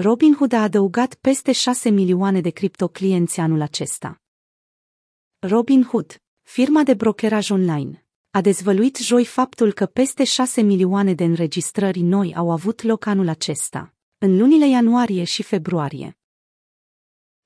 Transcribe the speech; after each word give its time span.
Robinhood 0.00 0.52
a 0.52 0.62
adăugat 0.62 1.14
peste 1.14 1.52
6 1.52 1.88
milioane 1.88 2.40
de 2.40 2.50
criptoclienți 2.50 3.40
anul 3.40 3.60
acesta. 3.60 4.20
Robinhood, 5.38 6.22
firma 6.42 6.82
de 6.82 6.94
brokeraj 6.94 7.50
online, 7.50 8.06
a 8.30 8.40
dezvăluit 8.40 8.96
joi 8.96 9.24
faptul 9.24 9.72
că 9.72 9.86
peste 9.86 10.24
6 10.24 10.60
milioane 10.60 11.14
de 11.14 11.24
înregistrări 11.24 12.00
noi 12.00 12.34
au 12.34 12.50
avut 12.50 12.82
loc 12.82 13.06
anul 13.06 13.28
acesta, 13.28 13.94
în 14.18 14.36
lunile 14.36 14.68
ianuarie 14.68 15.24
și 15.24 15.42
februarie. 15.42 16.18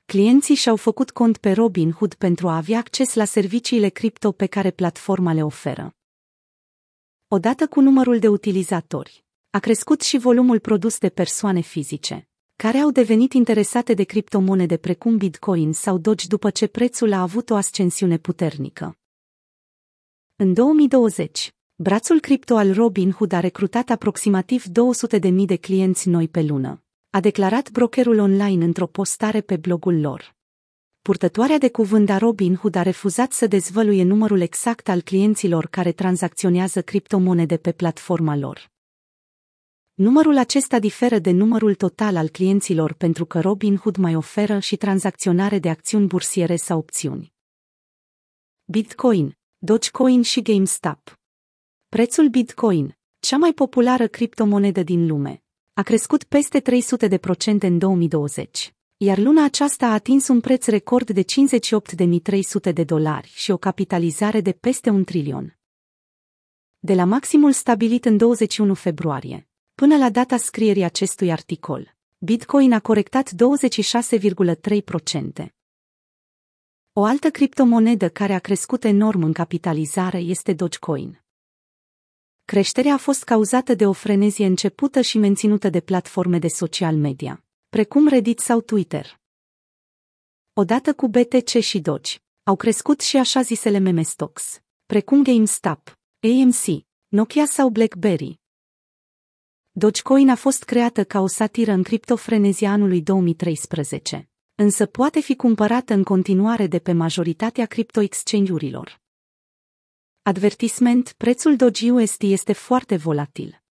Clienții 0.05 0.55
și-au 0.55 0.77
făcut 0.77 1.11
cont 1.11 1.39
pe 1.39 1.53
Robinhood 1.53 2.15
pentru 2.15 2.49
a 2.49 2.57
avea 2.57 2.79
acces 2.79 3.15
la 3.15 3.25
serviciile 3.25 3.89
cripto 3.89 4.33
pe 4.33 4.47
care 4.47 4.71
platforma 4.71 5.33
le 5.33 5.45
oferă. 5.45 5.95
Odată 7.29 7.67
cu 7.67 7.81
numărul 7.81 8.19
de 8.19 8.29
utilizatori, 8.29 9.25
a 9.51 9.59
crescut 9.59 10.01
și 10.01 10.19
volumul 10.19 10.61
produs 10.61 10.99
de 10.99 11.09
persoane 11.09 11.61
fizice, 11.61 12.27
care 12.63 12.79
au 12.79 12.91
devenit 12.91 13.33
interesate 13.33 13.95
de 13.95 14.05
criptomonede 14.05 14.77
precum 14.77 15.17
Bitcoin 15.17 15.73
sau 15.73 15.99
Doge 15.99 16.27
după 16.27 16.51
ce 16.51 16.67
prețul 16.67 17.13
a 17.13 17.21
avut 17.21 17.51
o 17.51 17.55
ascensiune 17.55 18.19
puternică. 18.19 18.97
În 20.37 20.53
2020, 20.53 21.55
brațul 21.75 22.21
cripto 22.21 22.57
al 22.57 22.73
Robinhood 22.73 23.33
a 23.33 23.41
recrutat 23.41 23.91
aproximativ 23.91 24.65
200.000 24.65 25.33
de 25.45 25.57
clienți 25.57 26.09
noi 26.09 26.29
pe 26.29 26.43
lună, 26.43 26.83
a 27.11 27.21
declarat 27.21 27.71
brokerul 27.71 28.19
online 28.19 28.65
într-o 28.65 28.87
postare 28.87 29.41
pe 29.41 29.57
blogul 29.57 30.01
lor. 30.01 30.35
Purtătoarea 31.01 31.59
de 31.59 31.71
cuvânt 31.71 32.11
a 32.11 32.19
Robinhood 32.19 32.75
a 32.75 32.83
refuzat 32.83 33.33
să 33.33 33.47
dezvăluie 33.47 34.03
numărul 34.03 34.41
exact 34.41 34.89
al 34.89 35.01
clienților 35.01 35.67
care 35.67 35.93
tranzacționează 35.93 36.83
criptomonede 36.83 37.57
pe 37.57 37.73
platforma 37.73 38.37
lor. 38.37 38.72
Numărul 39.95 40.37
acesta 40.37 40.79
diferă 40.79 41.19
de 41.19 41.31
numărul 41.31 41.75
total 41.75 42.17
al 42.17 42.29
clienților 42.29 42.93
pentru 42.93 43.25
că 43.25 43.41
Robinhood 43.41 43.97
mai 43.97 44.15
oferă 44.15 44.59
și 44.59 44.77
tranzacționare 44.77 45.59
de 45.59 45.69
acțiuni 45.69 46.07
bursiere 46.07 46.57
sau 46.57 46.79
opțiuni. 46.79 47.33
Bitcoin, 48.65 49.39
Dogecoin 49.59 50.23
și 50.23 50.43
GameStop. 50.43 51.21
Prețul 51.89 52.29
Bitcoin, 52.29 52.99
cea 53.19 53.37
mai 53.37 53.53
populară 53.53 54.07
criptomonedă 54.07 54.83
din 54.83 55.07
lume, 55.07 55.43
a 55.73 55.83
crescut 55.83 56.25
peste 56.25 56.61
300% 56.61 56.65
în 57.61 57.79
2020, 57.79 58.75
iar 58.97 59.19
luna 59.19 59.45
aceasta 59.45 59.87
a 59.87 59.93
atins 59.93 60.29
un 60.29 60.41
preț 60.41 60.67
record 60.67 61.11
de 61.11 61.23
58.300 61.23 62.73
de 62.73 62.85
dolari 62.85 63.29
și 63.35 63.51
o 63.51 63.57
capitalizare 63.57 64.41
de 64.41 64.53
peste 64.53 64.91
un 64.91 65.05
trilion. 65.05 65.59
De 66.79 66.95
la 66.95 67.05
maximul 67.05 67.53
stabilit 67.53 68.05
în 68.05 68.17
21 68.17 68.75
februarie, 68.75 69.47
Până 69.83 69.97
la 69.97 70.11
data 70.11 70.37
scrierii 70.37 70.83
acestui 70.83 71.33
articol, 71.33 71.95
Bitcoin 72.19 72.73
a 72.73 72.81
corectat 72.81 73.31
26,3%. 73.31 73.35
O 76.93 77.05
altă 77.05 77.31
criptomonedă 77.31 78.09
care 78.09 78.33
a 78.33 78.39
crescut 78.39 78.85
enorm 78.85 79.23
în 79.23 79.33
capitalizare 79.33 80.19
este 80.19 80.53
Dogecoin. 80.53 81.25
Creșterea 82.45 82.95
a 82.95 82.97
fost 82.97 83.25
cauzată 83.25 83.75
de 83.75 83.87
o 83.87 83.93
frenezie 83.93 84.47
începută 84.47 85.01
și 85.01 85.19
menținută 85.19 85.69
de 85.69 85.81
platforme 85.81 86.39
de 86.39 86.49
social 86.49 86.97
media, 86.97 87.45
precum 87.69 88.09
Reddit 88.09 88.39
sau 88.39 88.61
Twitter. 88.61 89.21
Odată 90.53 90.95
cu 90.95 91.09
BTC 91.09 91.49
și 91.49 91.81
Doge, 91.81 92.19
au 92.43 92.57
crescut 92.57 93.01
și 93.01 93.17
așa 93.17 93.41
zisele 93.41 93.79
meme 93.79 94.03
stocks, 94.03 94.61
precum 94.87 95.23
GameStop, 95.23 95.99
AMC, 96.21 96.85
Nokia 97.09 97.47
sau 97.47 97.69
BlackBerry, 97.69 98.41
Dogecoin 99.75 100.29
a 100.29 100.35
fost 100.35 100.65
creată 100.65 101.05
ca 101.05 101.21
o 101.21 101.27
satiră 101.27 101.73
în 101.73 101.83
criptofrenezia 101.83 102.71
anului 102.71 103.03
2013, 103.03 104.29
însă 104.55 104.87
poate 104.87 105.21
fi 105.21 105.37
cumpărată 105.37 105.95
în 105.95 106.03
continuare 106.03 106.67
de 106.67 106.79
pe 106.79 106.93
majoritatea 106.93 107.67
cripto-exchange-urilor. 107.67 109.01
Advertisment, 110.23 111.13
prețul 111.13 111.57
Doge 111.57 111.91
USD 111.91 112.23
este 112.23 112.53
foarte 112.53 112.97
volatil. 112.97 113.63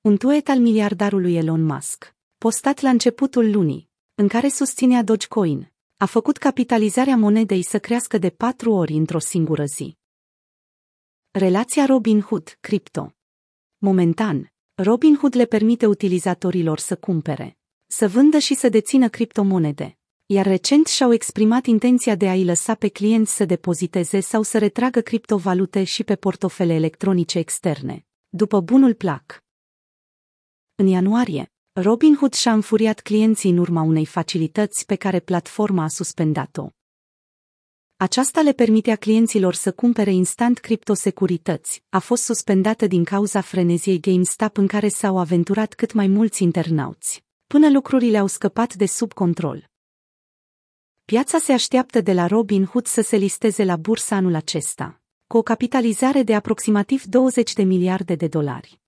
Un 0.00 0.16
tuet 0.16 0.48
al 0.48 0.58
miliardarului 0.58 1.36
Elon 1.36 1.62
Musk, 1.62 2.14
postat 2.38 2.80
la 2.80 2.88
începutul 2.88 3.50
lunii, 3.50 3.90
în 4.14 4.28
care 4.28 4.48
susținea 4.48 5.02
Dogecoin, 5.02 5.72
a 5.96 6.06
făcut 6.06 6.36
capitalizarea 6.36 7.16
monedei 7.16 7.62
să 7.62 7.78
crească 7.78 8.18
de 8.18 8.30
patru 8.30 8.72
ori 8.72 8.92
într-o 8.92 9.18
singură 9.18 9.64
zi. 9.64 9.98
Relația 11.30 11.86
Robinhood, 11.86 12.56
cripto. 12.60 13.14
Momentan, 13.78 14.53
Robinhood 14.76 15.36
le 15.36 15.44
permite 15.44 15.86
utilizatorilor 15.86 16.78
să 16.78 16.96
cumpere, 16.96 17.58
să 17.86 18.08
vândă 18.08 18.38
și 18.38 18.54
să 18.54 18.68
dețină 18.68 19.08
criptomonede, 19.08 19.98
iar 20.26 20.46
recent 20.46 20.86
și-au 20.86 21.12
exprimat 21.12 21.66
intenția 21.66 22.14
de 22.14 22.28
a-i 22.28 22.44
lăsa 22.44 22.74
pe 22.74 22.88
clienți 22.88 23.34
să 23.34 23.44
depoziteze 23.44 24.20
sau 24.20 24.42
să 24.42 24.58
retragă 24.58 25.00
criptovalute 25.00 25.84
și 25.84 26.04
pe 26.04 26.16
portofele 26.16 26.72
electronice 26.74 27.38
externe, 27.38 28.06
după 28.28 28.60
bunul 28.60 28.94
plac. 28.94 29.44
În 30.74 30.86
ianuarie, 30.86 31.52
Robinhood 31.72 32.32
și-a 32.32 32.52
înfuriat 32.52 33.00
clienții 33.00 33.50
în 33.50 33.58
urma 33.58 33.82
unei 33.82 34.06
facilități 34.06 34.86
pe 34.86 34.96
care 34.96 35.20
platforma 35.20 35.82
a 35.82 35.88
suspendat-o. 35.88 36.68
Aceasta 38.04 38.40
le 38.40 38.52
permitea 38.52 38.96
clienților 38.96 39.54
să 39.54 39.72
cumpere 39.72 40.12
instant 40.12 40.58
criptosecurități. 40.58 41.82
A 41.88 41.98
fost 41.98 42.22
suspendată 42.22 42.86
din 42.86 43.04
cauza 43.04 43.40
freneziei 43.40 44.00
GameStop 44.00 44.56
în 44.56 44.66
care 44.66 44.88
s-au 44.88 45.18
aventurat 45.18 45.74
cât 45.74 45.92
mai 45.92 46.06
mulți 46.06 46.42
internauți, 46.42 47.24
până 47.46 47.70
lucrurile 47.70 48.18
au 48.18 48.26
scăpat 48.26 48.74
de 48.74 48.86
sub 48.86 49.12
control. 49.12 49.70
Piața 51.04 51.38
se 51.38 51.52
așteaptă 51.52 52.00
de 52.00 52.12
la 52.12 52.26
Robinhood 52.26 52.86
să 52.86 53.00
se 53.00 53.16
listeze 53.16 53.64
la 53.64 53.76
bursă 53.76 54.14
anul 54.14 54.34
acesta, 54.34 55.00
cu 55.26 55.36
o 55.36 55.42
capitalizare 55.42 56.22
de 56.22 56.34
aproximativ 56.34 57.04
20 57.04 57.52
de 57.52 57.62
miliarde 57.62 58.14
de 58.14 58.26
dolari. 58.26 58.83